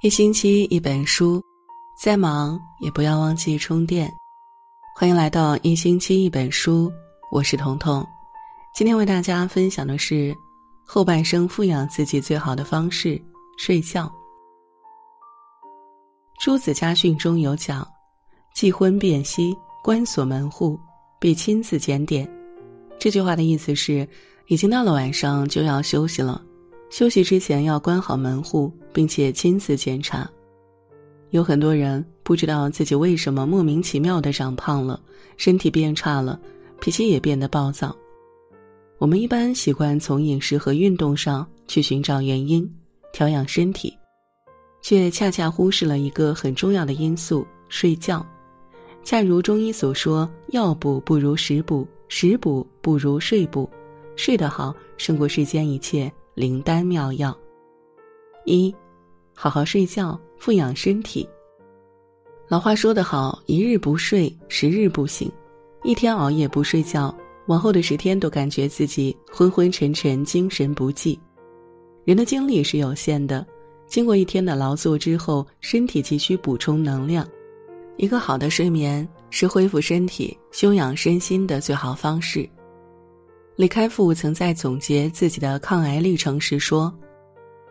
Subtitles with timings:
[0.00, 1.42] 一星期一本书，
[2.00, 4.08] 再忙也不要忘记充电。
[4.94, 6.88] 欢迎来到一星期一本书，
[7.32, 8.06] 我是彤彤。
[8.72, 10.32] 今天为大家分享的是
[10.86, 13.20] 后半生富养自己最好的方式——
[13.58, 14.08] 睡觉。
[16.38, 17.84] 朱子家训中有讲
[18.54, 19.52] ：“既婚便息，
[19.82, 20.78] 关锁门户，
[21.18, 22.24] 必亲自检点。”
[23.00, 24.08] 这句话的意思是，
[24.46, 26.40] 已经到了晚上就要休息了。
[26.90, 30.28] 休息之前要关好门户，并且亲自检查。
[31.30, 34.98] 有很多人不知道自己为什么莫名其妙的长胖了，
[35.36, 36.40] 身体变差了，
[36.80, 37.94] 脾气也变得暴躁。
[38.96, 42.68] 我们一般习惯从饮食和运动上去寻找原因，
[43.12, 43.94] 调养身体，
[44.80, 48.26] 却恰恰忽视了一个很重要的因素——睡觉。
[49.04, 53.68] 恰如中医所说：“药补不如食补，食补不如睡补，
[54.16, 57.36] 睡得好胜过世间一切。”灵丹妙药，
[58.44, 58.72] 一，
[59.34, 61.28] 好好睡觉，富养身体。
[62.46, 65.28] 老话说得好，一日不睡，十日不醒。
[65.82, 67.12] 一天熬夜不睡觉，
[67.46, 71.18] 往后的十天都感觉自己昏昏沉沉，精神不济。
[72.04, 73.44] 人的精力是有限的，
[73.88, 77.28] 经过一天的劳作之后，身体急需补充能量。
[77.96, 82.48] 一个好的睡眠是恢复身体、修养身心的最好方式。
[83.58, 86.94] 李开复曾在总结自己的抗癌历程时说：“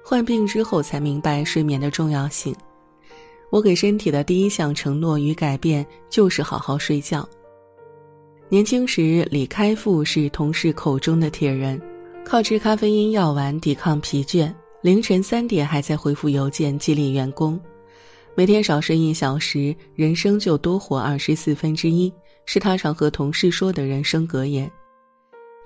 [0.03, 2.53] 患病之后才明白睡眠的重要性。
[3.49, 7.25] 我给身体的第一项承诺与改变就是好好睡觉。”
[8.51, 11.81] 年轻时，李开复是同事口中的铁人，
[12.25, 17.57] 靠吃咖啡因药丸抵抗疲倦，凌晨三点还在回复邮件激励员工。
[18.35, 22.11] 每天少睡一小时，人生就多活二十四分之一，
[22.45, 24.69] 是他常和同事说的人生格言。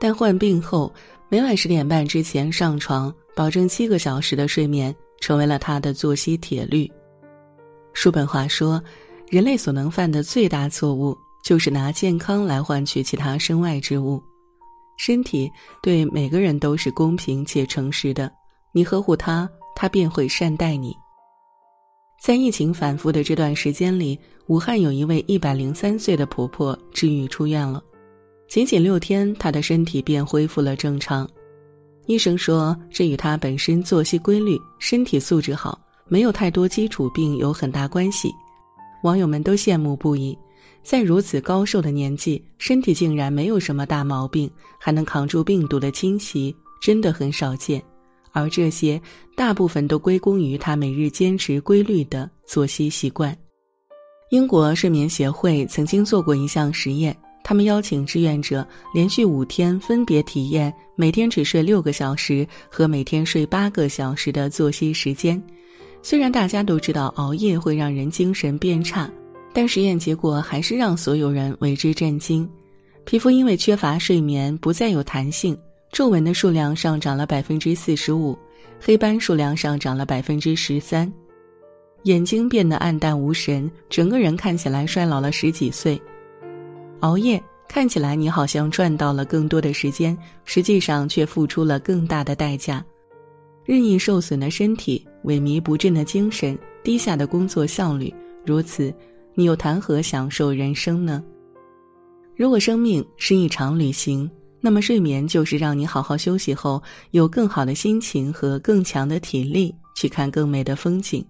[0.02, 0.92] 但患病后，
[1.30, 6.92] 每晚十点半之前上床，保证七个小时的睡眠，成为了他的作息铁律。
[7.94, 8.84] 叔本华说
[9.30, 14.20] ：“人类所能犯的最大错误，就是拿健康来换取其他身外之物。
[14.98, 15.48] 身体
[15.84, 18.32] 对每个人都是公平且诚实的，
[18.72, 20.98] 你呵护它，它便会善待你。”
[22.20, 27.84] 在疫情反复的这段时间里，武汉有一位一百零三岁的婆婆治愈出院了。
[28.52, 31.26] 仅仅六天，他的身体便恢复了正常。
[32.06, 35.80] 医生说，这与他本身作息规律、身体素质好，
[36.10, 38.30] 没有太多基础病有很大关系。
[39.04, 40.38] 网友们都羡慕不已，
[40.84, 47.82] 在如此高寿的年纪，身体竟然没有什么大毛病，还能扛住病毒的侵袭，真的很少见。
[48.34, 49.02] 而这些
[49.34, 53.34] 大部分都归功于他每日坚持规律的作息习惯。
[54.30, 57.18] 英国睡眠协会曾经做过一项实验。
[57.44, 65.42] 他们邀请志愿者连续五天分别体验每天只睡六个小时和每天睡八个小时的作息时间。
[66.04, 69.10] 虽然大家都知道熬夜会让人精神变差，
[69.54, 72.50] 但实验结果还是让所有人为之震惊。
[73.06, 75.58] 皮肤因为缺乏睡眠不再有弹性，
[75.92, 78.38] 皱纹的数量上涨了百分之四十五，
[78.80, 81.12] 黑斑数量上涨了百分之十三，
[82.04, 86.02] 眼睛变得暗淡无神，整个人看起来衰老了十几岁。
[87.02, 92.84] 熬夜看起来你好像赚到了更多的时间，实际上却付出了更大的代价。
[93.64, 98.14] 日益受损的身体、萎靡不振的精神、低下的工作效率，
[98.46, 98.94] 如此，
[99.36, 101.24] 你又谈何享受人生呢？
[102.36, 104.30] 如果生命是一场旅行，
[104.60, 106.82] 那么睡眠就是让你好好休息后，
[107.12, 111.26] 有更好的心情和更强的体力去看更美的风景。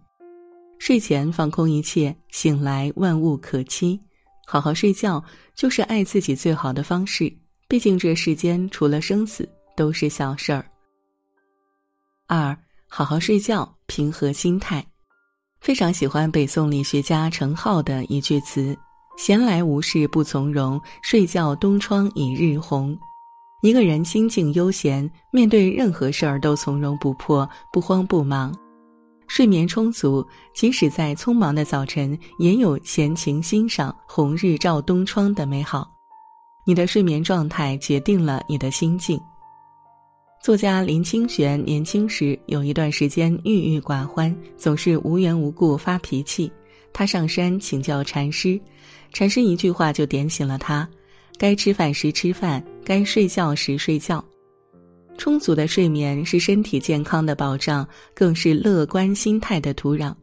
[0.80, 4.00] 睡前放空一切，醒来万物可期。
[4.52, 5.24] 好好睡觉
[5.56, 7.32] 就是爱自己最好的方式。
[7.70, 9.48] 毕竟这世间除了生死
[9.78, 10.66] 都是小事儿。
[12.28, 12.54] 二，
[12.90, 14.86] 好好睡觉，平和心态。
[15.62, 18.78] 非常喜欢北宋理学家程颢的一句词
[19.18, 23.00] ：“闲来无事不从容，睡觉东窗已日红。”
[23.64, 28.54] 一个人心境悠闲，面对任何事儿都从容不迫，不慌不忙。
[29.34, 35.90] 睡眠充足，即使在匆忙的早晨，也有闲情欣赏红日照东窗的美好。
[36.66, 39.18] 你的睡眠状态决定了你的心境。
[40.44, 46.52] 作家林清玄年轻时有一段时间郁郁寡欢，总是无缘无故发脾气。
[46.92, 48.60] 他上山请教禅师，
[49.14, 50.86] 禅师一句话就点醒了他：
[51.38, 54.22] 该吃饭时吃饭，该睡觉时睡觉。
[55.17, 60.13] 充足的睡眠是身体健康的保障，更是乐观心态的土壤。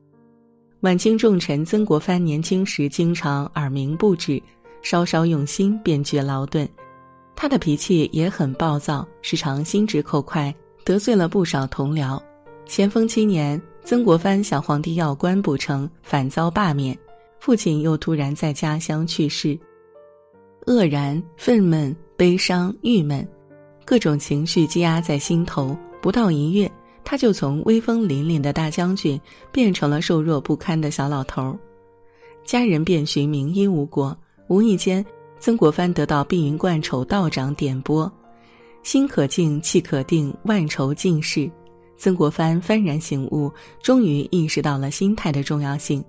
[0.81, 4.41] 晚清重臣曾国藩年轻时经常耳鸣不止，
[4.83, 6.69] 稍稍用心便觉劳顿。
[7.35, 10.55] 他的脾气也很暴躁，时常心直口快，
[10.85, 12.21] 得罪了不少同僚。
[12.65, 16.99] 咸丰七年，曾国藩向皇帝要官不成，反遭罢免，
[17.39, 19.59] 父亲又突然在家乡去世，
[20.67, 23.27] 愕然、愤懑、悲伤、郁闷，
[23.89, 25.75] 各种情绪积压在心头。
[26.03, 26.71] 不到一月，
[27.05, 29.19] 他就从威风凛凛的大将军
[29.51, 31.59] 变成了瘦弱不堪的小老头儿。
[32.45, 34.15] 家人遍寻名医无果，
[34.49, 35.03] 无意间，
[35.41, 38.13] 曾国藩得到碧云观丑道长点拨
[38.85, 41.51] ：“心可静，气可定，万愁尽逝。”
[41.97, 43.51] 曾国藩幡然醒悟，
[43.83, 46.05] 终于意识到了心态的重要性。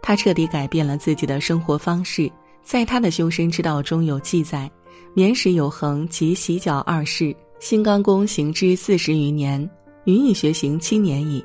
[0.00, 2.32] 他彻底改变了自己的生活方式。
[2.62, 4.70] 在他的修身之道中有记载
[5.14, 9.68] ：“免食有恒及洗脚二事。”新刚公行之四十余年，
[10.04, 11.44] 余亦学行七年矣。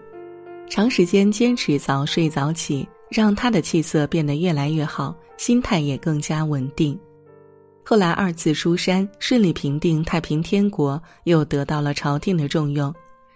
[0.69, 6.97] 长时间坚持早睡早起，让他的气色变得越来越好，心态也更加稳定。
[7.83, 12.93] 后来二次出山，顺利平定太平天国，又得到了朝廷的重用。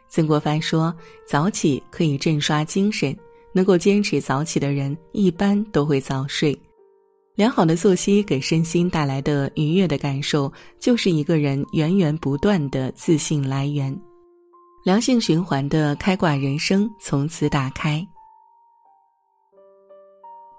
[0.07, 0.95] 曾国藩说
[1.27, 3.15] ：“早起可以振刷精神，
[3.51, 6.57] 能够坚持早起的人，一般都会早睡。”
[7.39, 13.97] 良好的作息给身心带来的愉悦的感受，就是一个人源源不断的自信来源。
[14.83, 18.05] 良性循环的开挂人生从此打开。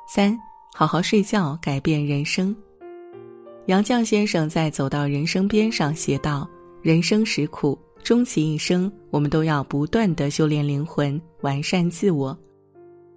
[0.08, 0.34] 三，
[0.74, 2.56] 好好睡觉，改变人生。
[3.66, 6.48] 杨绛先生在《走到人生边上》写道
[6.80, 12.34] ：“人生实苦，终其一生，我们都要不断的修炼灵魂，完善自我。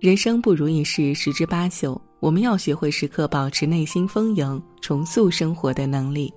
[0.04, 6.34] 人生不如意事十之八九。”我们要学会时刻保持内心丰盈、重塑生活的能力，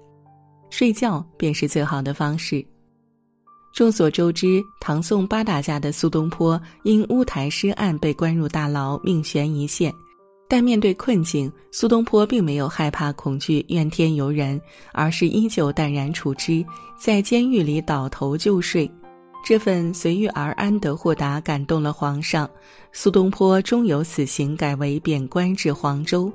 [0.71, 2.65] 睡觉便是最好的方式。
[3.75, 9.93] 众所周知，唐宋八大家的苏东坡因乌台诗案被关入大牢，命悬一线。
[10.49, 14.61] 但面对困境，苏东坡并没有害怕、恐惧、怨天尤人，
[14.93, 16.65] 而是依旧淡然处之，
[16.97, 18.89] 在监狱里倒头就睡。
[19.49, 22.51] 这份随遇而安的豁达感动了皇上，
[22.91, 26.33] 苏东坡终由死刑改为贬官至黄州。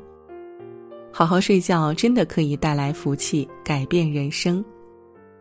[1.11, 4.63] 好好睡觉真的可以带来福气，改变人生。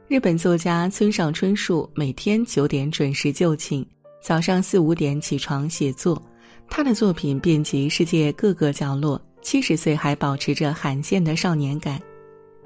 [0.08, 3.86] 日本作家村上春树每天九点准时就寝，
[4.20, 6.20] 早上四五点起床写作，
[6.68, 9.22] 他的作品遍及世界各个角落。
[9.42, 12.02] 七十岁还保持着罕见的少年感，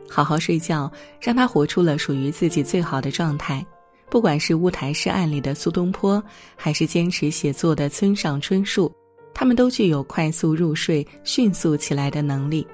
[0.09, 0.91] 好好睡觉
[1.21, 3.63] 让他活出了属于自己最好的状态。
[4.15, 6.23] 不管是乌台诗案里的苏东坡，
[6.55, 8.95] 还是坚持写作的村上春树，
[9.35, 12.65] 他们都具有快速入睡、迅速起来的能力。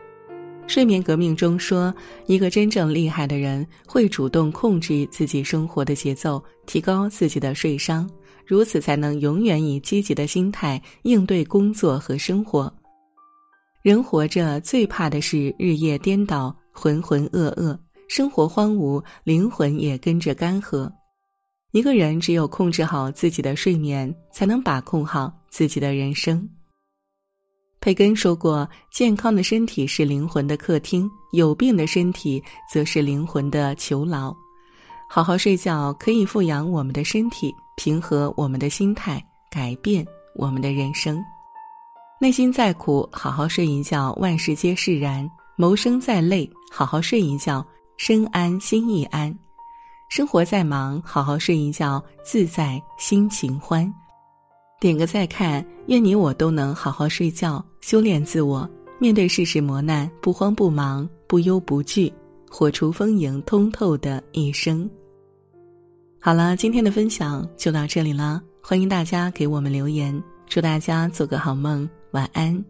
[0.67, 1.95] 睡眠革命中说，
[2.27, 8.07] 一个真正厉害的人会主动控制自己生活的节奏，提高自己的睡商，
[8.45, 12.71] 如此才能永远以积极的心态应对工作和生活。
[13.81, 17.79] 人活着最怕的是日夜颠倒、浑浑噩噩，
[18.09, 20.93] 生活荒芜，灵魂也跟着干涸。
[21.73, 26.49] 一个人只有控制好自己的睡眠，才能把控好自己的人生。
[27.81, 34.35] 培根说过：“健康的身体是灵魂的客厅，有病的身体则是灵魂的囚牢。”
[35.09, 40.07] 好好睡觉可以富养我们的身体，平和我们的心态，改变
[40.37, 41.21] 我们的人生。
[42.21, 45.27] 内心再苦，好好睡一觉，万事皆释然；
[45.57, 49.37] 谋生再累，好好睡一觉，身安心亦安。
[50.11, 53.89] 生活再忙，好好睡一觉，自在心情欢。
[54.81, 62.13] 点个再看，愿你我都能好好睡觉，修炼自我，面对世事磨难，不慌不忙，不忧不惧，
[62.51, 64.91] 活出丰盈通透的一生。
[66.21, 72.65] 好了，今天的分享就到这里了，欢迎大家给我们留言，祝大家做个好梦，晚安。